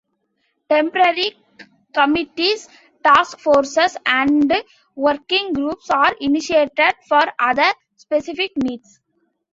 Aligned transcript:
Temporary 0.67 1.35
committees, 1.93 2.67
task 3.03 3.37
forces, 3.37 3.95
and 4.03 4.51
working 4.95 5.53
groups 5.53 5.91
are 5.91 6.15
initiated 6.19 6.95
for 7.07 7.21
other 7.37 7.71
specific 7.97 8.49
needs. 8.57 8.99